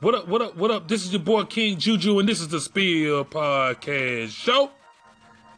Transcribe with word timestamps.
What 0.00 0.14
up, 0.14 0.28
what 0.28 0.42
up, 0.42 0.56
what 0.58 0.70
up? 0.70 0.88
This 0.88 1.06
is 1.06 1.12
your 1.14 1.22
boy 1.22 1.44
King 1.44 1.78
Juju, 1.78 2.18
and 2.18 2.28
this 2.28 2.42
is 2.42 2.48
the 2.48 2.60
Spill 2.60 3.24
Podcast 3.24 4.28
Show. 4.28 4.70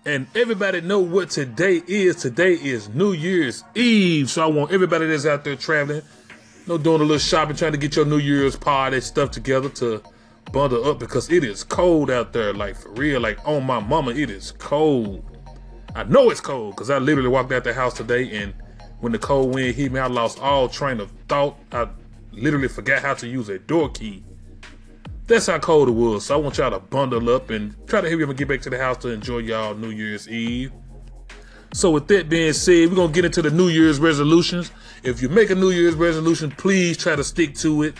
And 0.04 0.28
everybody 0.32 0.80
know 0.80 1.00
what 1.00 1.30
today 1.30 1.82
is. 1.88 2.14
Today 2.14 2.52
is 2.52 2.88
New 2.90 3.10
Year's 3.14 3.64
Eve. 3.74 4.30
So 4.30 4.44
I 4.44 4.46
want 4.46 4.70
everybody 4.70 5.06
that's 5.08 5.26
out 5.26 5.42
there 5.42 5.56
traveling, 5.56 6.02
you 6.28 6.68
know, 6.68 6.78
doing 6.78 7.00
a 7.00 7.04
little 7.04 7.18
shopping, 7.18 7.56
trying 7.56 7.72
to 7.72 7.78
get 7.78 7.96
your 7.96 8.04
New 8.04 8.18
Year's 8.18 8.54
party 8.54 9.00
stuff 9.00 9.32
together 9.32 9.70
to 9.70 10.00
bundle 10.52 10.88
up 10.88 11.00
because 11.00 11.28
it 11.32 11.42
is 11.42 11.64
cold 11.64 12.08
out 12.08 12.32
there. 12.32 12.54
Like 12.54 12.76
for 12.76 12.90
real, 12.90 13.20
like 13.20 13.44
on 13.44 13.66
my 13.66 13.80
mama, 13.80 14.12
it 14.12 14.30
is 14.30 14.52
cold. 14.52 15.24
I 15.96 16.04
know 16.04 16.30
it's 16.30 16.40
cold 16.40 16.76
because 16.76 16.90
I 16.90 16.98
literally 16.98 17.28
walked 17.28 17.50
out 17.50 17.64
the 17.64 17.74
house 17.74 17.94
today 17.94 18.30
and 18.40 18.54
when 19.00 19.10
the 19.10 19.18
cold 19.18 19.52
wind 19.52 19.74
hit 19.74 19.90
me, 19.90 19.98
I 19.98 20.06
lost 20.06 20.38
all 20.38 20.68
train 20.68 21.00
of 21.00 21.10
thought. 21.26 21.56
I 21.72 21.88
literally 22.30 22.68
forgot 22.68 23.02
how 23.02 23.14
to 23.14 23.26
use 23.26 23.48
a 23.48 23.58
door 23.58 23.90
key. 23.90 24.22
That's 25.28 25.46
how 25.46 25.58
cold 25.58 25.88
it 25.88 25.92
was. 25.92 26.24
So 26.24 26.34
I 26.34 26.38
want 26.38 26.56
y'all 26.56 26.70
to 26.70 26.78
bundle 26.78 27.28
up 27.28 27.50
and 27.50 27.76
try 27.86 28.00
to 28.00 28.08
help 28.08 28.18
you 28.18 28.32
get 28.32 28.48
back 28.48 28.62
to 28.62 28.70
the 28.70 28.78
house 28.78 28.96
to 28.98 29.10
enjoy 29.10 29.38
y'all 29.38 29.74
New 29.74 29.90
Year's 29.90 30.26
Eve. 30.26 30.72
So 31.74 31.90
with 31.90 32.08
that 32.08 32.30
being 32.30 32.54
said, 32.54 32.88
we're 32.88 32.96
gonna 32.96 33.12
get 33.12 33.26
into 33.26 33.42
the 33.42 33.50
New 33.50 33.68
Year's 33.68 34.00
resolutions. 34.00 34.72
If 35.02 35.20
you 35.20 35.28
make 35.28 35.50
a 35.50 35.54
New 35.54 35.68
Year's 35.68 35.94
resolution, 35.96 36.50
please 36.50 36.96
try 36.96 37.14
to 37.14 37.22
stick 37.22 37.54
to 37.56 37.82
it. 37.82 37.94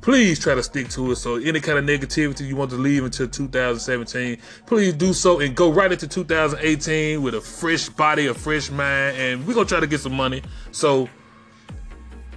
Please 0.00 0.40
try 0.40 0.56
to 0.56 0.62
stick 0.64 0.88
to 0.88 1.12
it. 1.12 1.16
So 1.16 1.36
any 1.36 1.60
kind 1.60 1.78
of 1.78 1.84
negativity 1.84 2.48
you 2.48 2.56
want 2.56 2.70
to 2.72 2.76
leave 2.76 3.04
until 3.04 3.28
2017, 3.28 4.38
please 4.66 4.92
do 4.94 5.12
so 5.12 5.38
and 5.38 5.54
go 5.54 5.70
right 5.70 5.92
into 5.92 6.08
2018 6.08 7.22
with 7.22 7.36
a 7.36 7.40
fresh 7.40 7.88
body, 7.90 8.26
a 8.26 8.34
fresh 8.34 8.72
mind, 8.72 9.16
and 9.16 9.46
we're 9.46 9.54
gonna 9.54 9.66
try 9.66 9.78
to 9.78 9.86
get 9.86 10.00
some 10.00 10.16
money. 10.16 10.42
So 10.72 11.08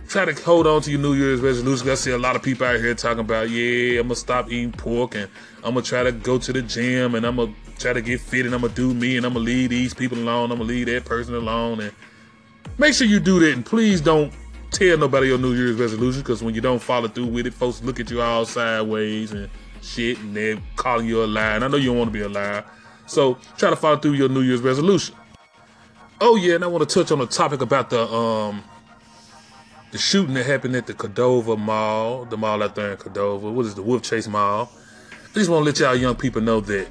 try 0.08 0.26
to 0.26 0.34
hold 0.44 0.68
on 0.68 0.82
to 0.82 0.92
your 0.92 1.00
New 1.00 1.14
Year's 1.14 1.42
resolution. 1.42 1.90
I 1.90 1.96
see 1.96 2.12
a 2.12 2.18
lot 2.18 2.36
of 2.36 2.44
people 2.44 2.68
out 2.68 2.80
here 2.80 2.94
talking 2.94 3.22
about, 3.22 3.50
yeah, 3.50 4.00
I'm 4.00 4.08
gonna 4.08 4.16
stop 4.16 4.52
eating 4.52 4.72
pork 4.72 5.16
and 5.16 5.30
I'm 5.64 5.74
gonna 5.74 5.82
try 5.82 6.04
to 6.04 6.12
go 6.12 6.38
to 6.38 6.54
the 6.54 6.62
gym 6.62 7.16
and 7.16 7.26
I'm 7.26 7.38
gonna 7.38 7.54
try 7.80 7.94
to 7.94 8.02
get 8.02 8.22
fit 8.22 8.46
and 8.46 8.54
I'm 8.54 8.62
gonna 8.62 8.74
do 8.74 8.94
me 8.94 9.18
and 9.18 9.26
I'm 9.26 9.34
gonna 9.34 9.46
leave 9.46 9.70
these 9.70 9.94
people 9.94 10.18
alone. 10.18 10.52
I'm 10.52 10.58
gonna 10.58 10.70
leave 10.70 10.88
that 10.88 11.06
person 11.06 11.36
alone 11.36 11.80
and 11.82 11.92
make 12.78 12.94
sure 12.94 13.08
you 13.08 13.20
do 13.20 13.40
that 13.40 13.54
and 13.54 13.66
please 13.66 14.02
don't 14.02 14.34
tell 14.72 14.98
nobody 14.98 15.28
your 15.28 15.38
New 15.38 15.54
Year's 15.54 15.76
resolution 15.76 16.22
because 16.22 16.44
when 16.44 16.56
you 16.56 16.62
don't 16.62 16.80
follow 16.80 17.08
through 17.08 17.28
with 17.28 17.48
it, 17.48 17.54
folks 17.54 17.82
look 17.84 18.00
at 18.00 18.10
you 18.10 18.22
all 18.22 18.46
sideways 18.46 19.32
and 19.32 19.50
shit 19.82 20.20
and 20.20 20.36
they're 20.36 20.58
calling 20.76 21.08
you 21.08 21.24
a 21.24 21.26
liar. 21.26 21.56
And 21.56 21.64
I 21.64 21.68
know 21.68 21.78
you 21.78 21.90
don't 21.90 21.98
want 21.98 22.08
to 22.10 22.14
be 22.14 22.22
a 22.22 22.30
liar. 22.30 22.64
So 23.06 23.38
try 23.58 23.70
to 23.70 23.76
follow 23.76 23.98
through 23.98 24.14
your 24.14 24.30
New 24.30 24.42
Year's 24.42 24.62
resolution. 24.62 25.16
Oh 26.22 26.36
yeah, 26.36 26.56
and 26.56 26.64
I 26.64 26.68
want 26.68 26.88
to 26.88 26.94
touch 26.94 27.12
on 27.12 27.20
the 27.20 27.28
topic 27.28 27.62
about 27.62 27.90
the 27.90 28.08
um 28.08 28.64
the 29.94 30.00
shooting 30.00 30.34
that 30.34 30.48
happened 30.48 30.76
at 30.76 30.88
the 30.88 30.94
Cordova 30.96 31.56
Mall, 31.56 32.26
the 32.26 32.36
mall 32.36 32.64
out 32.64 32.74
there 32.74 32.94
in 32.94 32.98
Cordova. 32.98 33.52
What 33.52 33.68
is 33.68 33.76
the 33.76 33.84
Wolf 33.84 34.02
Chase 34.02 34.28
Mall? 34.28 34.68
I 35.12 35.34
just 35.36 35.52
want 35.52 35.62
to 35.62 35.66
let 35.66 35.80
y'all 35.80 35.96
young 35.96 36.16
people 36.16 36.42
know 36.42 36.62
that 36.62 36.88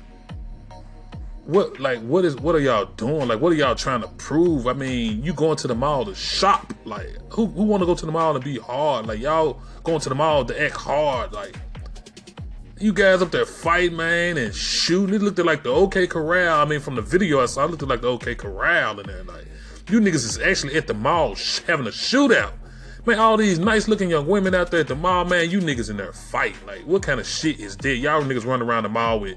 what 1.47 1.81
like 1.81 1.98
what 2.03 2.25
is 2.25 2.36
what 2.36 2.55
are 2.55 2.61
y'all 2.61 2.84
doing? 2.84 3.27
Like 3.27 3.41
what 3.41 3.50
are 3.50 3.56
y'all 3.56 3.75
trying 3.75 4.03
to 4.03 4.06
prove? 4.06 4.69
I 4.69 4.72
mean, 4.72 5.20
you 5.25 5.33
going 5.33 5.56
to 5.56 5.67
the 5.67 5.75
mall 5.75 6.05
to 6.05 6.14
shop. 6.14 6.72
Like 6.84 7.19
who 7.31 7.47
who 7.47 7.64
want 7.64 7.81
to 7.81 7.86
go 7.86 7.97
to 7.97 8.06
the 8.06 8.12
mall 8.12 8.36
and 8.36 8.44
be 8.44 8.59
hard? 8.59 9.06
Like 9.06 9.19
y'all 9.19 9.61
going 9.83 9.98
to 9.98 10.09
the 10.09 10.14
mall 10.14 10.44
to 10.44 10.62
act 10.62 10.77
hard. 10.77 11.33
Like 11.33 11.56
you 12.78 12.92
guys 12.92 13.20
up 13.20 13.33
there 13.33 13.44
fighting, 13.44 13.97
man, 13.97 14.37
and 14.37 14.55
shooting. 14.55 15.12
It 15.12 15.22
looked 15.22 15.41
like 15.41 15.64
the 15.64 15.70
OK 15.70 16.06
Corral. 16.06 16.61
I 16.61 16.66
mean, 16.66 16.78
from 16.78 16.94
the 16.94 17.03
video 17.03 17.42
I 17.42 17.47
saw, 17.47 17.64
it 17.64 17.72
looked 17.72 17.83
like 17.83 18.03
the 18.03 18.12
OK 18.12 18.37
Corral 18.37 19.00
in 19.00 19.09
there. 19.09 19.25
Like 19.25 19.47
you 19.91 20.00
niggas 20.00 20.25
is 20.25 20.39
actually 20.39 20.77
at 20.77 20.87
the 20.87 20.94
mall 20.94 21.34
having 21.66 21.89
a 21.89 21.91
shootout. 21.91 22.53
Man, 23.05 23.19
all 23.19 23.36
these 23.36 23.58
nice 23.58 23.89
looking 23.89 24.11
young 24.11 24.28
women 24.28 24.55
out 24.55 24.70
there 24.70 24.81
at 24.81 24.86
the 24.86 24.95
mall, 24.95 25.25
man, 25.25 25.50
you 25.50 25.58
niggas 25.58 25.91
in 25.91 25.97
there 25.97 26.12
fight. 26.12 26.55
Like, 26.64 26.83
what 26.86 27.03
kind 27.03 27.19
of 27.19 27.27
shit 27.27 27.59
is 27.59 27.77
that? 27.78 27.97
Y'all 27.97 28.22
niggas 28.22 28.47
running 28.47 28.69
around 28.69 28.84
the 28.84 28.91
mall 28.91 29.19
with 29.19 29.36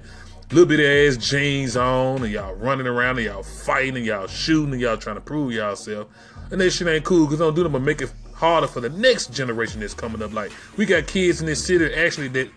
little 0.52 0.68
bit 0.68 0.80
of 0.80 0.86
ass 0.86 1.18
jeans 1.18 1.76
on, 1.76 2.24
and 2.24 2.32
y'all 2.32 2.54
running 2.54 2.86
around, 2.86 3.18
and 3.18 3.26
y'all 3.26 3.42
fighting, 3.42 3.98
and 3.98 4.06
y'all 4.06 4.28
shooting, 4.28 4.74
and 4.74 4.82
y'all 4.82 4.98
trying 4.98 5.16
to 5.16 5.22
prove 5.22 5.52
y'all 5.52 5.76
self. 5.76 6.08
And 6.52 6.62
that 6.62 6.70
shit 6.70 6.88
ain't 6.88 7.04
cool, 7.04 7.26
because 7.26 7.40
don't 7.40 7.56
do 7.56 7.64
them 7.64 7.72
but 7.72 7.82
make 7.82 8.02
it 8.02 8.14
harder 8.36 8.68
for 8.68 8.82
the 8.82 8.90
next 8.90 9.34
generation 9.34 9.80
that's 9.80 9.96
coming 9.96 10.22
up. 10.22 10.32
Like, 10.32 10.52
we 10.78 10.86
got 10.86 11.08
kids 11.08 11.42
in 11.42 11.48
this 11.48 11.66
city 11.66 11.92
actually 11.96 12.28
that 12.30 12.50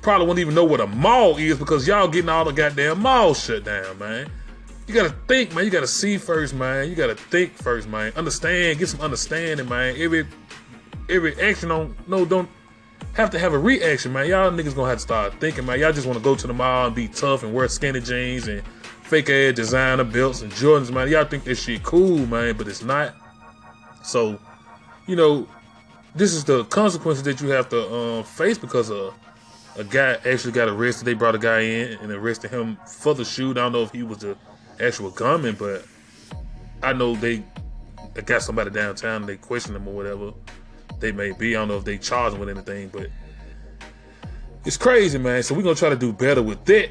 probably 0.00 0.26
won't 0.26 0.38
even 0.38 0.54
know 0.54 0.64
what 0.64 0.80
a 0.80 0.86
mall 0.86 1.36
is 1.36 1.58
because 1.58 1.86
y'all 1.86 2.08
getting 2.08 2.30
all 2.30 2.46
the 2.46 2.52
goddamn 2.52 3.00
malls 3.00 3.44
shut 3.44 3.64
down, 3.64 3.98
man. 3.98 4.30
You 4.86 4.94
gotta 4.94 5.14
think, 5.28 5.54
man. 5.54 5.64
You 5.64 5.70
gotta 5.70 5.86
see 5.86 6.18
first, 6.18 6.54
man. 6.54 6.88
You 6.88 6.94
gotta 6.94 7.14
think 7.14 7.54
first, 7.54 7.88
man. 7.88 8.12
Understand, 8.16 8.78
get 8.78 8.88
some 8.88 9.00
understanding, 9.00 9.68
man. 9.68 9.94
Every 9.96 10.26
every 11.08 11.40
action 11.40 11.70
on 11.70 11.94
no 12.06 12.24
don't 12.24 12.48
have 13.14 13.30
to 13.30 13.38
have 13.38 13.52
a 13.52 13.58
reaction, 13.58 14.12
man. 14.12 14.28
Y'all 14.28 14.50
niggas 14.50 14.74
gonna 14.74 14.88
have 14.88 14.98
to 14.98 15.02
start 15.02 15.34
thinking, 15.40 15.66
man. 15.66 15.78
Y'all 15.78 15.92
just 15.92 16.06
wanna 16.06 16.20
go 16.20 16.34
to 16.34 16.46
the 16.46 16.52
mall 16.52 16.86
and 16.86 16.94
be 16.96 17.08
tough 17.08 17.42
and 17.42 17.54
wear 17.54 17.68
skinny 17.68 18.00
jeans 18.00 18.48
and 18.48 18.62
fake 19.02 19.30
ass 19.30 19.54
designer 19.54 20.04
belts 20.04 20.42
and 20.42 20.50
Jordans, 20.52 20.90
man. 20.90 21.08
Y'all 21.08 21.24
think 21.24 21.44
this 21.44 21.62
shit 21.62 21.82
cool, 21.82 22.26
man, 22.26 22.56
but 22.56 22.66
it's 22.66 22.82
not. 22.82 23.14
So, 24.02 24.38
you 25.06 25.16
know, 25.16 25.46
this 26.14 26.32
is 26.34 26.44
the 26.44 26.64
consequences 26.64 27.22
that 27.24 27.40
you 27.40 27.48
have 27.48 27.68
to 27.70 27.94
um, 27.94 28.24
face 28.24 28.58
because 28.58 28.90
of 28.90 29.14
a 29.76 29.84
guy 29.84 30.18
actually 30.26 30.52
got 30.52 30.68
arrested. 30.68 31.04
They 31.04 31.14
brought 31.14 31.34
a 31.34 31.38
guy 31.38 31.60
in 31.60 31.98
and 31.98 32.10
arrested 32.10 32.50
him 32.50 32.78
for 32.86 33.14
the 33.14 33.24
shoot. 33.24 33.56
I 33.56 33.60
don't 33.62 33.72
know 33.72 33.82
if 33.82 33.92
he 33.92 34.02
was 34.02 34.18
the 34.18 34.36
actual 34.80 35.10
gunman, 35.10 35.56
but 35.58 35.84
I 36.82 36.92
know 36.92 37.14
they, 37.14 37.44
got 38.24 38.42
somebody 38.42 38.70
downtown. 38.70 39.26
They 39.26 39.36
question 39.36 39.72
them 39.72 39.88
or 39.88 39.94
whatever 39.94 40.32
they 41.00 41.12
may 41.12 41.32
be. 41.32 41.56
I 41.56 41.60
don't 41.60 41.68
know 41.68 41.76
if 41.76 41.84
they 41.84 41.98
charge 41.98 42.32
them 42.32 42.40
with 42.40 42.48
anything, 42.48 42.88
but 42.88 43.08
it's 44.64 44.76
crazy, 44.76 45.18
man. 45.18 45.42
So 45.42 45.54
we're 45.54 45.62
gonna 45.62 45.74
try 45.74 45.90
to 45.90 45.96
do 45.96 46.12
better 46.12 46.42
with 46.42 46.64
that 46.66 46.90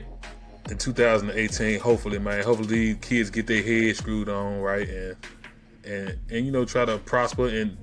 in 0.70 0.78
2018. 0.78 1.80
Hopefully, 1.80 2.20
man. 2.20 2.44
Hopefully 2.44 2.68
these 2.68 2.96
kids 2.98 3.30
get 3.30 3.48
their 3.48 3.64
heads 3.64 4.00
screwed 4.00 4.30
on 4.30 4.60
right 4.60 4.88
and 4.88 5.16
and 5.86 6.20
and 6.30 6.46
you 6.46 6.52
know 6.52 6.66
try 6.66 6.86
to 6.86 6.98
prosper 7.00 7.48
and 7.48 7.78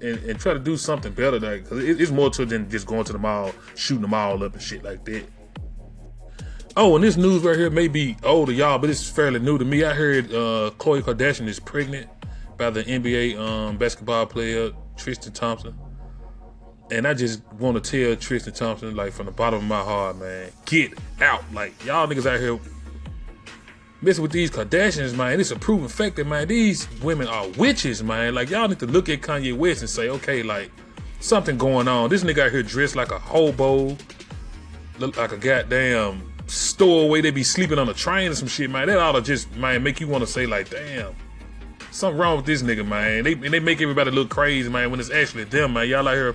and, 0.00 0.18
and 0.24 0.38
try 0.38 0.52
to 0.52 0.58
do 0.58 0.76
something 0.76 1.12
better. 1.12 1.38
Like, 1.40 1.68
cause 1.68 1.82
it's 1.82 2.10
more 2.10 2.30
to 2.30 2.46
than 2.46 2.70
just 2.70 2.86
going 2.86 3.04
to 3.04 3.12
the 3.12 3.18
mall, 3.18 3.52
shooting 3.74 4.02
them 4.02 4.14
all 4.14 4.42
up 4.44 4.52
and 4.54 4.62
shit 4.62 4.82
like 4.84 5.04
that. 5.06 5.24
Oh, 6.80 6.94
and 6.94 7.02
this 7.02 7.16
news 7.16 7.42
right 7.42 7.56
here 7.56 7.70
may 7.70 7.88
be 7.88 8.16
old 8.22 8.50
to 8.50 8.54
y'all, 8.54 8.78
but 8.78 8.88
it's 8.88 9.10
fairly 9.10 9.40
new 9.40 9.58
to 9.58 9.64
me. 9.64 9.82
I 9.82 9.92
heard 9.92 10.26
uh, 10.26 10.70
Khloe 10.78 11.02
Kardashian 11.02 11.48
is 11.48 11.58
pregnant 11.58 12.08
by 12.56 12.70
the 12.70 12.84
NBA 12.84 13.36
um, 13.36 13.76
basketball 13.76 14.26
player 14.26 14.70
Tristan 14.96 15.32
Thompson. 15.32 15.74
And 16.92 17.04
I 17.04 17.14
just 17.14 17.42
want 17.54 17.82
to 17.82 17.90
tell 17.90 18.14
Tristan 18.14 18.52
Thompson, 18.54 18.94
like 18.94 19.12
from 19.12 19.26
the 19.26 19.32
bottom 19.32 19.58
of 19.58 19.64
my 19.64 19.80
heart, 19.80 20.18
man, 20.18 20.52
get 20.66 20.92
out. 21.20 21.42
Like 21.52 21.84
y'all 21.84 22.06
niggas 22.06 22.26
out 22.26 22.38
here 22.38 22.60
messing 24.00 24.22
with 24.22 24.30
these 24.30 24.48
Kardashians, 24.48 25.16
man. 25.16 25.40
It's 25.40 25.50
a 25.50 25.58
proven 25.58 25.88
fact 25.88 26.14
that 26.14 26.28
man, 26.28 26.46
these 26.46 26.88
women 27.00 27.26
are 27.26 27.48
witches, 27.58 28.04
man. 28.04 28.36
Like 28.36 28.50
y'all 28.50 28.68
need 28.68 28.78
to 28.78 28.86
look 28.86 29.08
at 29.08 29.20
Kanye 29.20 29.52
West 29.52 29.80
and 29.80 29.90
say, 29.90 30.10
okay, 30.10 30.44
like 30.44 30.70
something 31.18 31.58
going 31.58 31.88
on. 31.88 32.08
This 32.08 32.22
nigga 32.22 32.46
out 32.46 32.52
here 32.52 32.62
dressed 32.62 32.94
like 32.94 33.10
a 33.10 33.18
hobo, 33.18 33.96
look 35.00 35.16
like 35.16 35.32
a 35.32 35.36
goddamn 35.36 36.27
stowaway. 36.48 37.20
They 37.20 37.30
be 37.30 37.44
sleeping 37.44 37.78
on 37.78 37.88
a 37.88 37.94
train 37.94 38.30
or 38.30 38.34
some 38.34 38.48
shit, 38.48 38.70
man. 38.70 38.88
That 38.88 38.98
ought 38.98 39.12
to 39.12 39.22
just 39.22 39.54
man 39.56 39.82
make 39.82 40.00
you 40.00 40.08
want 40.08 40.22
to 40.22 40.26
say 40.26 40.46
like, 40.46 40.70
damn, 40.70 41.14
something 41.90 42.18
wrong 42.18 42.36
with 42.36 42.46
this 42.46 42.62
nigga, 42.62 42.86
man. 42.86 43.24
They 43.24 43.32
and 43.32 43.52
they 43.52 43.60
make 43.60 43.80
everybody 43.80 44.10
look 44.10 44.30
crazy, 44.30 44.68
man. 44.68 44.90
When 44.90 45.00
it's 45.00 45.10
actually 45.10 45.44
them, 45.44 45.74
man. 45.74 45.88
Y'all 45.88 46.06
out 46.08 46.14
here 46.14 46.34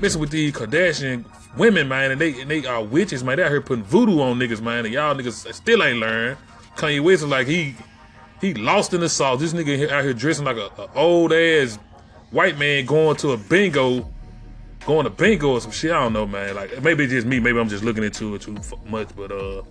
messing 0.00 0.20
with 0.20 0.30
these 0.30 0.52
Kardashian 0.52 1.24
women, 1.56 1.88
man, 1.88 2.10
and 2.10 2.20
they 2.20 2.40
and 2.40 2.50
they 2.50 2.64
are 2.66 2.82
witches, 2.82 3.22
man. 3.22 3.36
They 3.36 3.44
out 3.44 3.50
here 3.50 3.60
putting 3.60 3.84
voodoo 3.84 4.20
on 4.20 4.38
niggas, 4.38 4.60
man. 4.60 4.84
And 4.84 4.94
y'all 4.94 5.14
niggas 5.14 5.52
still 5.54 5.82
ain't 5.82 5.98
learned. 5.98 6.38
Kanye 6.76 7.02
West 7.02 7.22
is 7.22 7.28
like 7.28 7.46
he 7.46 7.74
he 8.40 8.54
lost 8.54 8.94
in 8.94 9.00
the 9.00 9.08
sauce. 9.08 9.40
This 9.40 9.52
nigga 9.52 9.90
out 9.90 10.04
here 10.04 10.12
dressing 10.12 10.44
like 10.44 10.56
a, 10.56 10.70
a 10.78 10.88
old 10.94 11.32
ass 11.32 11.78
white 12.30 12.58
man 12.58 12.86
going 12.86 13.16
to 13.16 13.32
a 13.32 13.36
bingo 13.36 14.11
going 14.86 15.04
to 15.04 15.10
bingo 15.10 15.52
or 15.52 15.60
some 15.60 15.70
shit. 15.70 15.90
I 15.92 16.00
don't 16.00 16.12
know, 16.12 16.26
man. 16.26 16.54
Like 16.54 16.82
maybe 16.82 17.04
it's 17.04 17.12
just 17.12 17.26
me. 17.26 17.40
Maybe 17.40 17.58
I'm 17.58 17.68
just 17.68 17.84
looking 17.84 18.04
into 18.04 18.34
it 18.34 18.42
too 18.42 18.58
much. 18.86 19.08
But 19.16 19.32
uh, 19.32 19.62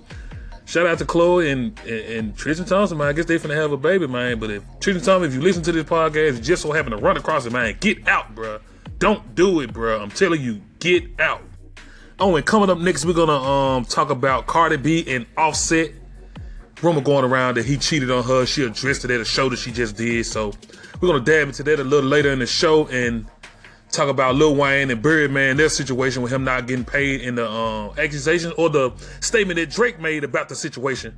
shout 0.65 0.87
out 0.87 0.97
to 0.99 1.05
Khloe 1.05 1.51
and, 1.51 1.77
and, 1.81 1.89
and 1.89 2.37
Tristan 2.37 2.65
Thompson, 2.65 2.97
man. 2.97 3.07
I 3.07 3.13
guess 3.13 3.25
they 3.25 3.37
finna 3.37 3.55
have 3.55 3.71
a 3.71 3.77
baby, 3.77 4.07
man. 4.07 4.39
But 4.39 4.51
if 4.51 4.63
Tristan 4.79 5.03
Thompson, 5.03 5.29
if 5.29 5.33
you 5.35 5.41
listen 5.41 5.63
to 5.63 5.71
this 5.71 5.83
podcast, 5.83 6.43
just 6.43 6.61
so 6.61 6.71
happen 6.71 6.91
to 6.91 6.97
run 6.97 7.17
across 7.17 7.45
it, 7.45 7.53
man, 7.53 7.77
get 7.79 8.07
out, 8.07 8.33
bro. 8.35 8.59
Don't 8.99 9.33
do 9.35 9.61
it, 9.61 9.73
bro. 9.73 9.99
I'm 9.99 10.11
telling 10.11 10.41
you, 10.41 10.61
get 10.79 11.19
out. 11.19 11.41
Oh, 12.19 12.35
and 12.35 12.45
coming 12.45 12.69
up 12.69 12.77
next, 12.77 13.03
we're 13.03 13.13
gonna 13.13 13.33
um 13.33 13.85
talk 13.85 14.11
about 14.11 14.45
Cardi 14.45 14.77
B 14.77 15.03
and 15.07 15.25
Offset. 15.37 15.91
Rumor 16.83 17.01
going 17.01 17.25
around 17.25 17.57
that 17.57 17.65
he 17.65 17.77
cheated 17.77 18.09
on 18.09 18.23
her. 18.23 18.45
She 18.45 18.63
addressed 18.63 19.05
it 19.05 19.11
at 19.11 19.19
a 19.19 19.25
show 19.25 19.49
that 19.49 19.57
she 19.57 19.71
just 19.71 19.97
did. 19.97 20.25
So 20.25 20.53
we're 20.99 21.09
gonna 21.09 21.23
dab 21.23 21.47
into 21.47 21.63
that 21.63 21.79
a 21.79 21.83
little 21.83 22.09
later 22.09 22.31
in 22.31 22.39
the 22.39 22.45
show 22.45 22.87
and 22.87 23.25
talk 23.91 24.09
about 24.09 24.35
Lil 24.35 24.55
Wayne 24.55 24.89
and 24.89 25.01
Birdman, 25.01 25.57
their 25.57 25.69
situation 25.69 26.21
with 26.21 26.31
him 26.31 26.43
not 26.43 26.67
getting 26.67 26.85
paid 26.85 27.21
in 27.21 27.35
the 27.35 27.49
um, 27.49 27.91
accusation 27.97 28.53
or 28.57 28.69
the 28.69 28.91
statement 29.19 29.57
that 29.57 29.69
Drake 29.69 29.99
made 29.99 30.23
about 30.23 30.49
the 30.49 30.55
situation. 30.55 31.17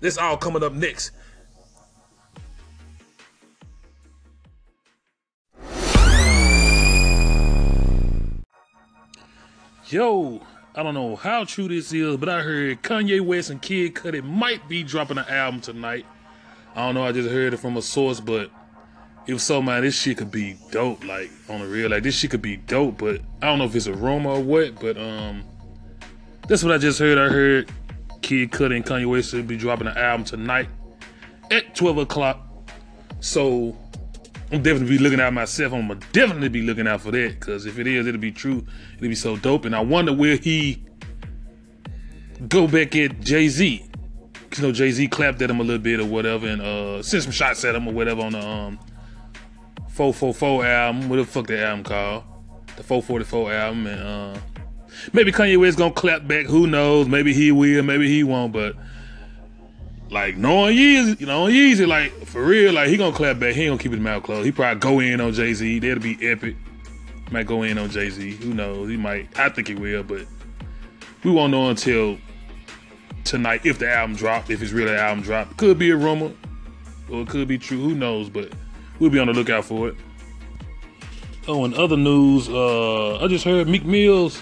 This 0.00 0.16
all 0.16 0.36
coming 0.36 0.62
up 0.62 0.72
next. 0.72 1.12
Yo, 9.88 10.40
I 10.74 10.84
don't 10.84 10.94
know 10.94 11.16
how 11.16 11.44
true 11.44 11.66
this 11.66 11.92
is, 11.92 12.16
but 12.16 12.28
I 12.28 12.42
heard 12.42 12.80
Kanye 12.82 13.20
West 13.20 13.50
and 13.50 13.60
Kid 13.60 13.94
Cudi 13.94 14.22
might 14.22 14.68
be 14.68 14.84
dropping 14.84 15.18
an 15.18 15.24
album 15.28 15.60
tonight. 15.60 16.06
I 16.76 16.86
don't 16.86 16.94
know, 16.94 17.02
I 17.02 17.10
just 17.10 17.28
heard 17.28 17.52
it 17.52 17.56
from 17.56 17.76
a 17.76 17.82
source, 17.82 18.20
but 18.20 18.52
it 19.26 19.32
was 19.32 19.42
so 19.42 19.62
man, 19.62 19.82
this 19.82 19.94
shit 19.94 20.18
could 20.18 20.30
be 20.30 20.56
dope, 20.70 21.04
like 21.04 21.30
on 21.48 21.60
the 21.60 21.66
real. 21.66 21.90
Like 21.90 22.02
this 22.02 22.14
shit 22.14 22.30
could 22.30 22.42
be 22.42 22.56
dope, 22.56 22.98
but 22.98 23.20
I 23.42 23.46
don't 23.46 23.58
know 23.58 23.64
if 23.64 23.74
it's 23.76 23.86
a 23.86 23.94
rumor 23.94 24.30
or 24.30 24.40
what, 24.40 24.80
but 24.80 24.96
um 24.96 25.44
that's 26.48 26.64
what 26.64 26.72
I 26.72 26.78
just 26.78 26.98
heard. 26.98 27.16
I 27.18 27.28
heard 27.28 27.70
Kid 28.22 28.50
Cudi 28.50 28.76
and 28.76 28.84
Kanye 28.84 29.08
West 29.08 29.32
will 29.32 29.42
be 29.42 29.56
dropping 29.56 29.86
an 29.86 29.96
album 29.96 30.24
tonight 30.24 30.68
at 31.50 31.74
12 31.74 31.98
o'clock. 31.98 32.46
So 33.20 33.76
I'm 34.52 34.62
definitely 34.62 34.96
be 34.96 34.98
looking 34.98 35.20
out 35.20 35.32
myself. 35.32 35.72
I'm 35.72 35.86
gonna 35.86 36.00
definitely 36.12 36.48
be 36.48 36.62
looking 36.62 36.88
out 36.88 37.02
for 37.02 37.12
that 37.12 37.38
because 37.38 37.66
if 37.66 37.78
it 37.78 37.86
is, 37.86 38.06
it'll 38.06 38.20
be 38.20 38.32
true. 38.32 38.66
It'll 38.96 39.08
be 39.08 39.14
so 39.14 39.36
dope. 39.36 39.64
And 39.64 39.76
I 39.76 39.80
wonder 39.80 40.12
will 40.12 40.38
he 40.38 40.84
go 42.48 42.66
back 42.66 42.96
at 42.96 43.20
Jay 43.20 43.48
Z? 43.48 43.84
You 44.56 44.62
know, 44.62 44.72
Jay 44.72 44.90
Z 44.90 45.06
clapped 45.08 45.40
at 45.42 45.50
him 45.50 45.60
a 45.60 45.62
little 45.62 45.80
bit 45.80 46.00
or 46.00 46.06
whatever, 46.06 46.48
and 46.48 46.60
uh, 46.60 47.02
sent 47.02 47.22
some 47.22 47.32
shots 47.32 47.64
at 47.64 47.76
him 47.76 47.86
or 47.86 47.94
whatever 47.94 48.22
on 48.22 48.32
the 48.32 48.44
um 48.44 48.80
444 50.00 50.64
album. 50.64 51.08
What 51.10 51.16
the 51.16 51.24
fuck 51.26 51.46
that 51.48 51.62
album 51.62 51.84
called? 51.84 52.24
The 52.78 52.82
444 52.82 53.52
album, 53.52 53.86
and 53.86 54.00
uh, 54.02 54.40
maybe 55.12 55.30
Kanye 55.30 55.60
West 55.60 55.76
gonna 55.76 55.92
clap 55.92 56.26
back. 56.26 56.46
Who 56.46 56.66
knows? 56.66 57.06
Maybe 57.06 57.34
he 57.34 57.52
will. 57.52 57.82
Maybe 57.82 58.08
he 58.08 58.24
won't. 58.24 58.50
But 58.50 58.76
like 60.08 60.38
knowing 60.38 60.74
Yeezy, 60.74 61.20
you 61.20 61.26
know, 61.26 61.48
Yeezy, 61.48 61.86
like 61.86 62.12
for 62.24 62.42
real, 62.42 62.72
like 62.72 62.88
he 62.88 62.96
gonna 62.96 63.14
clap 63.14 63.38
back. 63.38 63.54
He 63.54 63.64
ain't 63.64 63.72
gonna 63.72 63.82
keep 63.82 63.92
his 63.92 64.00
mouth 64.00 64.22
closed. 64.22 64.46
He 64.46 64.52
probably 64.52 64.80
go 64.80 65.00
in 65.00 65.20
on 65.20 65.34
Jay 65.34 65.52
Z. 65.52 65.80
That'll 65.80 66.02
be 66.02 66.16
epic. 66.26 66.56
Might 67.30 67.46
go 67.46 67.62
in 67.62 67.76
on 67.76 67.90
Jay 67.90 68.08
Z. 68.08 68.36
Who 68.36 68.54
knows? 68.54 68.88
He 68.88 68.96
might. 68.96 69.38
I 69.38 69.50
think 69.50 69.68
he 69.68 69.74
will, 69.74 70.02
but 70.02 70.26
we 71.24 71.30
won't 71.30 71.50
know 71.50 71.68
until 71.68 72.16
tonight 73.24 73.66
if 73.66 73.78
the 73.78 73.92
album 73.92 74.16
drop. 74.16 74.48
If 74.48 74.62
it's 74.62 74.72
really 74.72 74.92
an 74.92 74.98
album 74.98 75.22
drop, 75.22 75.58
could 75.58 75.78
be 75.78 75.90
a 75.90 75.96
rumor 75.96 76.32
or 77.10 77.20
it 77.20 77.28
could 77.28 77.46
be 77.46 77.58
true. 77.58 77.82
Who 77.82 77.94
knows? 77.94 78.30
But 78.30 78.54
we'll 79.00 79.10
be 79.10 79.18
on 79.18 79.26
the 79.26 79.32
lookout 79.32 79.64
for 79.64 79.88
it. 79.88 79.96
Oh, 81.48 81.64
and 81.64 81.74
other 81.74 81.96
news, 81.96 82.48
uh, 82.48 83.16
I 83.16 83.26
just 83.26 83.44
heard 83.44 83.66
Meek 83.66 83.84
Mills 83.84 84.40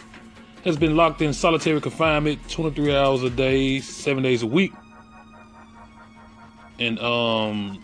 has 0.65 0.77
been 0.77 0.97
locked 0.97 1.23
in 1.23 1.33
solitary 1.33 1.81
confinement 1.81 2.47
23 2.51 2.95
hours 2.95 3.23
a 3.23 3.31
day, 3.31 3.81
seven 3.81 4.23
days 4.23 4.43
a 4.43 4.47
week 4.47 4.73
and 6.79 6.99
um, 7.01 7.83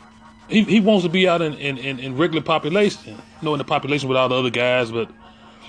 he, 0.48 0.62
he 0.64 0.80
wants 0.80 1.04
to 1.04 1.10
be 1.10 1.28
out 1.28 1.42
in, 1.42 1.54
in, 1.54 1.78
in, 1.78 1.98
in 1.98 2.16
regular 2.16 2.42
population, 2.42 3.20
you 3.42 3.56
the 3.56 3.64
population 3.64 4.08
with 4.08 4.16
all 4.16 4.28
the 4.28 4.36
other 4.36 4.50
guys. 4.50 4.90
But 4.90 5.10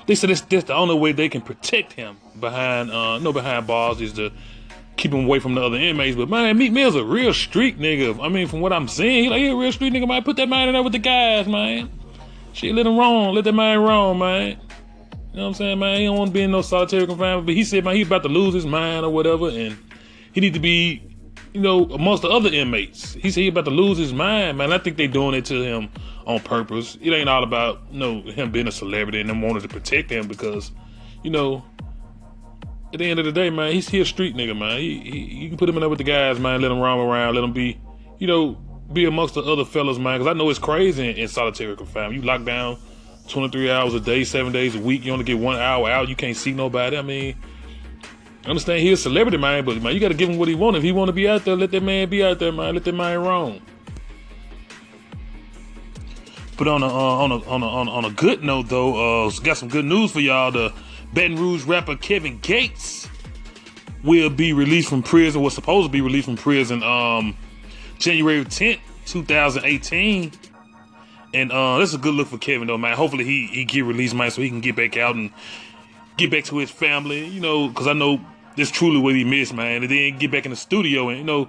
they 0.06 0.16
said 0.16 0.30
that's, 0.30 0.42
that's 0.42 0.66
the 0.66 0.76
only 0.76 0.96
way 0.96 1.12
they 1.12 1.30
can 1.30 1.42
protect 1.42 1.94
him 1.94 2.18
behind, 2.40 2.92
uh, 2.92 3.20
no, 3.20 3.34
behind 3.34 3.68
bars 3.68 4.02
is 4.02 4.14
to 4.14 4.32
keep 4.98 5.14
him 5.14 5.26
away 5.26 5.40
from 5.40 5.56
the 5.56 5.62
other 5.62 5.78
inmates. 5.78 6.16
But 6.16 6.30
man, 6.30 6.58
Meek 6.58 6.72
Mill's 6.72 6.96
a 6.96 7.04
real 7.04 7.34
street 7.34 7.80
nigga. 7.80 8.20
I 8.22 8.30
mean, 8.30 8.48
from 8.48 8.62
what 8.62 8.74
I'm 8.74 8.88
seeing, 8.88 9.26
he 9.26 9.30
like 9.30 9.40
he 9.40 9.48
a 9.48 9.56
real 9.56 9.72
street 9.72 9.94
nigga. 9.94 10.08
Man, 10.08 10.24
put 10.24 10.38
that 10.38 10.50
man 10.50 10.68
in 10.68 10.74
there 10.74 10.84
with 10.84 10.94
the 10.94 11.00
guys, 11.00 11.48
man. 11.48 11.90
Shit, 12.54 12.74
let 12.74 12.86
him 12.88 12.98
roam, 12.98 13.36
let 13.36 13.44
that 13.44 13.54
man 13.54 13.80
roam, 13.80 14.20
man. 14.20 14.52
You 15.32 15.38
know 15.38 15.44
what 15.44 15.48
I'm 15.48 15.54
saying, 15.56 15.80
man? 15.80 16.00
He 16.00 16.06
don't 16.06 16.18
want 16.18 16.30
to 16.30 16.34
be 16.34 16.44
in 16.44 16.52
no 16.52 16.62
solitary 16.62 17.06
confinement. 17.06 17.46
But 17.46 17.56
he 17.56 17.66
said, 17.66 17.84
man, 17.84 17.96
he 17.96 18.04
about 18.04 18.24
to 18.24 18.30
lose 18.30 18.54
his 18.54 18.66
mind 18.66 19.06
or 19.06 19.10
whatever, 19.10 19.50
and 19.50 19.78
he 20.32 20.40
need 20.40 20.54
to 20.54 20.62
be 20.62 21.16
you 21.56 21.62
know, 21.62 21.86
amongst 21.86 22.22
the 22.22 22.28
other 22.28 22.50
inmates. 22.50 23.14
He 23.14 23.32
said 23.32 23.42
he 23.42 23.48
about 23.48 23.64
to 23.64 23.72
lose 23.72 23.98
his 23.98 24.12
mind, 24.12 24.58
man. 24.58 24.74
I 24.74 24.78
think 24.78 24.98
they 24.98 25.08
doing 25.08 25.34
it 25.36 25.46
to 25.46 25.64
him 25.64 25.90
on 26.28 26.42
purpose. 26.42 26.98
It 27.02 27.12
ain't 27.12 27.30
all 27.30 27.44
about, 27.44 27.82
you 27.92 28.00
know, 28.00 28.22
him 28.24 28.52
being 28.52 28.68
a 28.68 28.74
celebrity 28.74 29.22
and 29.22 29.30
them 29.30 29.42
wanting 29.42 29.62
to 29.62 29.70
protect 29.70 30.12
him 30.12 30.28
because, 30.28 30.74
you 31.24 31.30
know, 31.30 31.64
at 32.96 33.00
the 33.00 33.10
end 33.10 33.20
of 33.20 33.26
the 33.26 33.32
day, 33.34 33.50
man, 33.50 33.74
he's 33.74 33.90
he 33.90 34.00
a 34.00 34.06
street 34.06 34.38
nigga, 34.38 34.58
man. 34.58 34.80
He, 34.80 35.00
he 35.00 35.20
you 35.44 35.50
can 35.50 35.58
put 35.58 35.68
him 35.68 35.76
in 35.76 35.82
there 35.82 35.90
with 35.90 35.98
the 35.98 36.06
guys, 36.06 36.40
man. 36.40 36.62
Let 36.62 36.72
him 36.72 36.80
roam 36.80 37.06
around, 37.06 37.36
let 37.36 37.44
him 37.44 37.52
be, 37.52 37.78
you 38.20 38.26
know, 38.26 38.58
be 38.94 39.04
amongst 39.04 39.34
the 39.34 39.42
other 39.42 39.66
fellas, 39.66 39.98
man. 39.98 40.18
Because 40.18 40.34
I 40.34 40.38
know 40.38 40.50
it's 40.50 40.60
crazy 40.60 41.10
in, 41.10 41.18
in 41.18 41.28
solitary 41.28 41.76
confinement. 41.76 42.16
You 42.16 42.22
lock 42.22 42.46
down 42.46 42.78
23 43.28 43.70
hours 43.70 43.94
a 43.96 44.00
day, 44.00 44.24
seven 44.24 44.54
days 44.54 44.76
a 44.76 44.80
week. 44.80 45.04
You 45.04 45.12
only 45.12 45.26
get 45.26 45.38
one 45.38 45.58
hour 45.58 45.90
out. 45.90 46.08
You 46.08 46.16
can't 46.16 46.38
see 46.38 46.54
nobody. 46.54 46.98
I 46.98 47.02
mean, 47.02 47.36
I 48.46 48.50
understand 48.50 48.82
he's 48.82 49.00
a 49.00 49.02
celebrity, 49.04 49.38
man, 49.38 49.66
but 49.66 49.82
man, 49.82 49.94
you 49.94 50.00
got 50.00 50.10
to 50.10 50.14
give 50.14 50.30
him 50.30 50.38
what 50.38 50.48
he 50.48 50.56
want. 50.56 50.78
If 50.78 50.84
he 50.84 50.94
want 50.94 51.10
to 51.10 51.14
be 51.14 51.28
out 51.28 51.44
there, 51.44 51.58
let 51.58 51.72
that 51.72 51.84
man 51.84 52.08
be 52.08 52.24
out 52.24 52.40
there, 52.40 52.54
man. 52.54 52.76
Let 52.76 52.86
that 52.86 52.96
man 52.96 53.22
roam. 53.22 53.62
But 56.58 56.70
on 56.70 56.82
a, 56.82 56.88
uh, 56.88 56.90
on 56.90 57.32
a 57.34 57.44
on 57.44 57.62
a 57.62 57.68
on 57.68 58.06
a 58.06 58.12
good 58.12 58.42
note 58.42 58.70
though, 58.70 59.26
uh, 59.26 59.32
got 59.44 59.58
some 59.58 59.68
good 59.68 59.84
news 59.84 60.14
for 60.14 60.22
y'all. 60.22 60.54
The 60.54 60.72
Baton 61.16 61.38
Rouge 61.38 61.64
rapper 61.64 61.96
Kevin 61.96 62.40
Gates 62.40 63.08
will 64.04 64.30
be 64.30 64.52
released 64.52 64.90
from 64.90 65.02
prison. 65.02 65.42
Was 65.42 65.54
supposed 65.54 65.88
to 65.88 65.92
be 65.92 66.02
released 66.02 66.26
from 66.26 66.36
prison 66.36 66.84
um 66.84 67.38
January 67.98 68.44
10th, 68.44 68.82
2018. 69.06 70.34
And 71.34 71.52
uh, 71.54 71.80
this 71.80 71.90
is 71.90 71.96
a 71.96 72.00
good 72.00 72.14
look 72.14 72.28
for 72.28 72.38
Kevin 72.38 72.68
though, 72.68 72.78
man. 72.78 72.98
Hopefully 72.98 73.24
he 73.24 73.48
he 73.48 73.64
get 73.64 73.86
released, 73.86 74.14
man, 74.14 74.30
so 74.30 74.42
he 74.42 74.50
can 74.50 74.60
get 74.60 74.76
back 74.76 74.98
out 74.98 75.16
and 75.16 75.32
get 76.18 76.32
back 76.32 76.44
to 76.46 76.58
his 76.58 76.70
family. 76.70 77.26
You 77.26 77.40
know, 77.40 77.70
because 77.70 77.88
I 77.88 77.94
know 77.94 78.20
this 78.58 78.70
truly 78.70 79.00
what 79.00 79.16
he 79.16 79.24
missed, 79.24 79.54
man. 79.54 79.84
And 79.84 79.92
then 79.92 80.18
get 80.18 80.32
back 80.32 80.44
in 80.44 80.52
the 80.52 80.58
studio 80.58 81.08
and 81.08 81.18
you 81.18 81.24
know, 81.24 81.48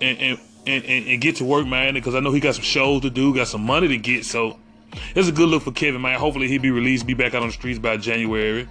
and 0.00 0.18
and 0.18 0.38
and, 0.66 0.84
and 0.84 1.20
get 1.20 1.36
to 1.36 1.44
work, 1.44 1.64
man. 1.64 1.94
Because 1.94 2.16
I 2.16 2.20
know 2.20 2.32
he 2.32 2.40
got 2.40 2.56
some 2.56 2.64
shows 2.64 3.02
to 3.02 3.10
do, 3.10 3.36
got 3.36 3.46
some 3.46 3.62
money 3.62 3.86
to 3.86 3.98
get. 3.98 4.24
So 4.24 4.58
it's 5.14 5.28
a 5.28 5.32
good 5.32 5.48
look 5.48 5.62
for 5.62 5.70
Kevin, 5.70 6.02
man. 6.02 6.18
Hopefully 6.18 6.48
he'll 6.48 6.60
be 6.60 6.72
released, 6.72 7.06
be 7.06 7.14
back 7.14 7.34
out 7.34 7.42
on 7.42 7.48
the 7.48 7.52
streets 7.52 7.78
by 7.78 7.96
January 7.96 8.68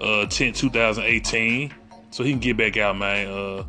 uh 0.00 0.26
10, 0.26 0.52
2018, 0.52 1.72
so 2.10 2.24
he 2.24 2.30
can 2.30 2.40
get 2.40 2.56
back 2.56 2.76
out, 2.76 2.96
man. 2.96 3.28
Uh, 3.28 3.64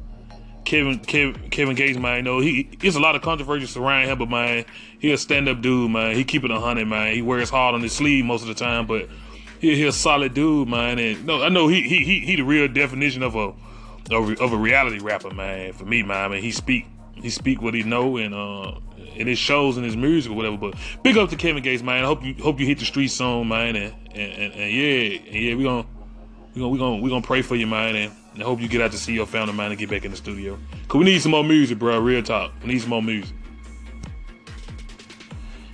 Kevin 0.66 0.98
Kevin 1.00 1.50
Kevin 1.52 1.76
Gates, 1.76 1.98
man, 1.98 2.24
know 2.24 2.40
he 2.40 2.64
there's 2.80 2.96
a 2.96 3.00
lot 3.00 3.16
of 3.16 3.22
controversy 3.22 3.68
surrounding 3.68 4.10
him, 4.10 4.18
but 4.18 4.30
man, 4.30 4.66
he 5.00 5.12
a 5.12 5.18
stand 5.18 5.48
up 5.48 5.62
dude, 5.62 5.92
man. 5.92 6.16
He 6.16 6.24
keep 6.24 6.44
it 6.44 6.52
a 6.52 6.60
hundred, 6.60 6.88
man. 6.88 7.14
He 7.14 7.22
wears 7.22 7.50
hard 7.50 7.76
on 7.76 7.82
his 7.82 7.94
sleeve 7.94 8.26
most 8.26 8.42
of 8.42 8.48
the 8.48 8.56
time, 8.56 8.88
but 8.88 9.08
he, 9.62 9.76
he 9.76 9.86
a 9.86 9.92
solid 9.92 10.34
dude, 10.34 10.68
man. 10.68 10.98
And 10.98 11.26
no, 11.26 11.44
I 11.44 11.50
know 11.50 11.68
he 11.68 11.84
he 11.84 12.04
he, 12.04 12.20
he 12.20 12.36
the 12.36 12.44
real 12.44 12.68
definition 12.68 13.22
of 13.22 13.36
a 13.36 13.54
of 14.12 14.54
a 14.54 14.58
reality 14.58 15.00
rapper, 15.00 15.32
man. 15.32 15.74
For 15.74 15.86
me, 15.86 16.02
man. 16.02 16.26
I 16.26 16.28
mean, 16.30 16.42
he 16.42 16.52
speak 16.52 16.88
he 17.14 17.30
speak 17.30 17.62
what 17.62 17.74
he 17.74 17.84
know 17.84 18.18
and 18.18 18.34
uh 18.34 18.80
and 19.18 19.30
it 19.30 19.38
shows 19.38 19.78
in 19.78 19.84
his 19.84 19.96
music 19.96 20.32
or 20.32 20.36
whatever. 20.36 20.58
But 20.58 20.76
big 21.04 21.18
up 21.18 21.30
to 21.30 21.36
Kevin 21.36 21.64
Gates, 21.64 21.84
man. 21.84 22.04
I 22.04 22.08
hope 22.08 22.24
you 22.24 22.34
hope 22.36 22.60
you 22.60 22.66
hit 22.66 22.80
the 22.80 22.86
streets 22.86 23.14
soon, 23.14 23.48
man. 23.48 23.76
And 23.76 23.94
and, 24.14 24.34
and, 24.34 24.54
and 24.54 24.74
yeah, 24.74 25.20
and 25.28 25.36
yeah, 25.36 25.56
we 25.56 25.64
gonna 25.64 25.86
we 26.56 26.62
gonna 26.62 26.70
we 26.70 26.78
gonna 26.78 27.02
we 27.02 27.10
gonna 27.10 27.22
pray 27.22 27.42
for 27.42 27.56
you, 27.56 27.68
man. 27.68 27.96
And, 27.96 28.14
I 28.38 28.44
hope 28.44 28.60
you 28.60 28.68
get 28.68 28.82
out 28.82 28.92
to 28.92 28.98
see 28.98 29.14
your 29.14 29.26
family, 29.26 29.54
man, 29.54 29.72
and 29.72 29.80
get 29.80 29.90
back 29.90 30.04
in 30.04 30.12
the 30.12 30.18
studio. 30.18 30.60
Cause 30.90 31.00
we 31.00 31.06
need 31.06 31.22
some 31.22 31.32
more 31.32 31.44
music, 31.44 31.80
bro. 31.80 31.98
Real 32.00 32.22
talk. 32.22 32.52
We 32.62 32.68
need 32.68 32.82
some 32.82 32.90
more 32.90 33.02
music. 33.02 33.34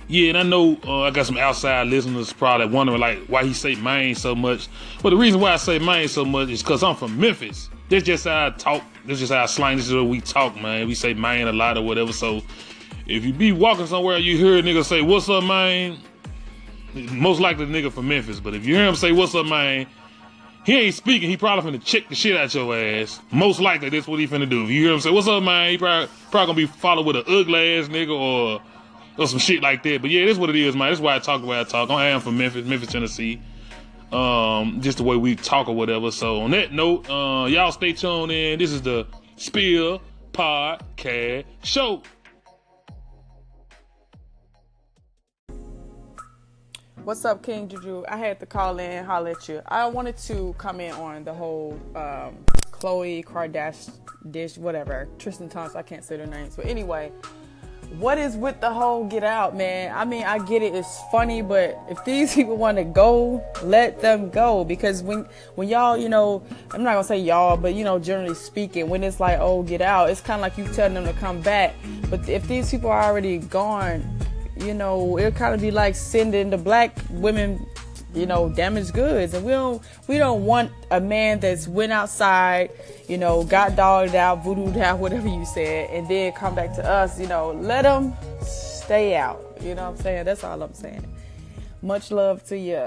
Yeah, 0.06 0.28
and 0.28 0.38
I 0.38 0.42
know 0.44 0.78
uh, 0.86 1.00
I 1.00 1.10
got 1.10 1.26
some 1.26 1.38
outside 1.38 1.88
listeners 1.88 2.32
probably 2.32 2.66
wondering 2.66 3.00
like 3.00 3.18
why 3.26 3.44
he 3.44 3.52
say 3.52 3.74
mane 3.74 4.14
so 4.14 4.36
much. 4.36 4.68
But 5.02 5.10
the 5.10 5.16
reason 5.16 5.40
why 5.40 5.54
I 5.54 5.56
say 5.56 5.80
mane 5.80 6.06
so 6.06 6.24
much 6.24 6.50
is 6.50 6.62
because 6.62 6.84
I'm 6.84 6.94
from 6.94 7.18
Memphis. 7.18 7.68
That's 7.88 8.04
just 8.04 8.24
how 8.24 8.46
I 8.46 8.50
talk. 8.50 8.82
That's 9.06 9.18
just 9.18 9.32
how 9.32 9.42
I 9.42 9.46
slang. 9.46 9.78
This 9.78 9.88
is 9.88 9.94
what 9.94 10.06
we 10.06 10.20
talk, 10.20 10.60
man. 10.60 10.86
We 10.86 10.94
say 10.94 11.14
mane 11.14 11.48
a 11.48 11.52
lot 11.52 11.76
or 11.76 11.82
whatever. 11.82 12.12
So 12.12 12.42
if 13.06 13.24
you 13.24 13.32
be 13.32 13.50
walking 13.50 13.86
somewhere, 13.86 14.18
you 14.18 14.36
hear 14.36 14.58
a 14.58 14.62
nigga 14.62 14.84
say, 14.84 15.02
"What's 15.02 15.28
up, 15.28 15.42
man?" 15.44 15.98
Most 16.94 17.40
likely 17.40 17.66
nigga 17.66 17.90
from 17.90 18.06
Memphis. 18.06 18.38
But 18.38 18.54
if 18.54 18.64
you 18.64 18.76
hear 18.76 18.86
him 18.86 18.94
say, 18.94 19.10
"What's 19.10 19.34
up, 19.34 19.46
man?" 19.46 19.86
He 20.64 20.78
ain't 20.78 20.94
speaking. 20.94 21.28
He 21.28 21.36
probably 21.36 21.72
finna 21.72 21.84
check 21.84 22.08
the 22.08 22.14
shit 22.14 22.36
out 22.36 22.54
your 22.54 22.76
ass. 22.76 23.20
Most 23.32 23.60
likely 23.60 23.88
that's 23.88 24.06
what 24.06 24.20
he 24.20 24.28
finna 24.28 24.48
do. 24.48 24.62
If 24.64 24.70
you 24.70 24.84
hear 24.84 24.92
him 24.92 25.00
say, 25.00 25.10
"What's 25.10 25.26
up, 25.26 25.42
man?" 25.42 25.70
He 25.70 25.78
probably 25.78 26.08
probably 26.30 26.46
gonna 26.46 26.56
be 26.56 26.66
followed 26.66 27.06
with 27.06 27.16
an 27.16 27.24
ugly 27.26 27.78
ass 27.78 27.88
nigga 27.88 28.16
or 28.16 28.62
or 29.18 29.26
some 29.26 29.38
shit 29.38 29.60
like 29.60 29.82
that. 29.82 30.02
But 30.02 30.10
yeah, 30.10 30.24
this 30.24 30.32
is 30.32 30.38
what 30.38 30.50
it 30.50 30.56
is, 30.56 30.76
man. 30.76 30.90
This 30.90 30.98
is 30.98 31.02
why 31.02 31.16
I 31.16 31.18
talk 31.18 31.40
the 31.40 31.46
way 31.46 31.58
I 31.58 31.64
talk. 31.64 31.90
I 31.90 32.06
am 32.08 32.20
from 32.20 32.38
Memphis, 32.38 32.66
Memphis, 32.66 32.90
Tennessee. 32.90 33.40
Um, 34.12 34.80
just 34.80 34.98
the 34.98 35.04
way 35.04 35.16
we 35.16 35.34
talk 35.34 35.68
or 35.68 35.74
whatever. 35.74 36.10
So 36.10 36.42
on 36.42 36.50
that 36.52 36.72
note, 36.72 37.08
uh, 37.08 37.46
y'all 37.46 37.72
stay 37.72 37.92
tuned 37.92 38.30
in. 38.30 38.58
This 38.58 38.70
is 38.70 38.82
the 38.82 39.06
Spill 39.36 40.02
Podcast 40.32 41.44
Show. 41.64 42.02
What's 47.04 47.24
up, 47.24 47.42
King 47.42 47.66
Juju? 47.66 48.04
I 48.08 48.16
had 48.16 48.38
to 48.38 48.46
call 48.46 48.78
in, 48.78 49.04
holler 49.04 49.30
at 49.30 49.48
you. 49.48 49.60
I 49.66 49.86
wanted 49.86 50.16
to 50.18 50.54
comment 50.56 50.96
on 50.96 51.24
the 51.24 51.34
whole 51.34 51.72
um, 51.96 52.36
Khloe 52.70 53.24
Kardashian 53.24 53.90
dish, 54.30 54.56
whatever. 54.56 55.08
Tristan 55.18 55.48
Thompson, 55.48 55.80
I 55.80 55.82
can't 55.82 56.04
say 56.04 56.16
their 56.16 56.28
names. 56.28 56.54
But 56.54 56.66
anyway, 56.66 57.10
what 57.98 58.18
is 58.18 58.36
with 58.36 58.60
the 58.60 58.70
whole 58.72 59.04
get 59.04 59.24
out, 59.24 59.56
man? 59.56 59.92
I 59.92 60.04
mean, 60.04 60.22
I 60.22 60.38
get 60.38 60.62
it, 60.62 60.76
it's 60.76 61.00
funny, 61.10 61.42
but 61.42 61.76
if 61.90 62.04
these 62.04 62.34
people 62.36 62.56
want 62.56 62.78
to 62.78 62.84
go, 62.84 63.44
let 63.64 64.00
them 64.00 64.30
go. 64.30 64.62
Because 64.62 65.02
when 65.02 65.26
when 65.56 65.68
y'all, 65.68 65.96
you 65.96 66.08
know, 66.08 66.44
I'm 66.70 66.84
not 66.84 66.92
gonna 66.92 67.02
say 67.02 67.18
y'all, 67.18 67.56
but 67.56 67.74
you 67.74 67.82
know, 67.82 67.98
generally 67.98 68.36
speaking, 68.36 68.88
when 68.88 69.02
it's 69.02 69.18
like, 69.18 69.40
oh, 69.40 69.64
get 69.64 69.82
out, 69.82 70.08
it's 70.08 70.20
kind 70.20 70.38
of 70.38 70.42
like 70.42 70.56
you 70.56 70.72
telling 70.72 70.94
them 70.94 71.06
to 71.06 71.14
come 71.14 71.40
back. 71.40 71.74
But 72.08 72.28
if 72.28 72.46
these 72.46 72.70
people 72.70 72.90
are 72.90 73.02
already 73.02 73.38
gone, 73.38 74.21
you 74.56 74.74
know, 74.74 75.18
it'll 75.18 75.32
kind 75.32 75.54
of 75.54 75.60
be 75.60 75.70
like 75.70 75.94
sending 75.94 76.50
the 76.50 76.58
black 76.58 76.96
women 77.10 77.66
you 78.14 78.26
know, 78.26 78.48
damaged 78.48 78.92
goods. 78.92 79.34
And 79.34 79.44
we 79.44 79.52
don't 79.52 79.82
we 80.06 80.18
don't 80.18 80.44
want 80.44 80.70
a 80.90 81.00
man 81.00 81.40
that's 81.40 81.66
went 81.66 81.92
outside, 81.92 82.70
you 83.08 83.18
know, 83.18 83.44
got 83.44 83.76
dogged 83.76 84.14
out, 84.14 84.42
voodooed 84.42 84.76
out, 84.78 84.98
whatever 84.98 85.28
you 85.28 85.44
said, 85.44 85.90
and 85.90 86.08
then 86.08 86.32
come 86.32 86.54
back 86.54 86.74
to 86.76 86.88
us, 86.88 87.18
you 87.18 87.26
know, 87.26 87.52
let 87.52 87.84
him 87.84 88.12
stay 88.42 89.16
out. 89.16 89.40
You 89.60 89.74
know 89.74 89.90
what 89.90 89.98
I'm 89.98 90.02
saying? 90.02 90.24
That's 90.24 90.44
all 90.44 90.62
I'm 90.62 90.74
saying. 90.74 91.06
Much 91.82 92.10
love 92.10 92.44
to 92.46 92.56
you. 92.56 92.80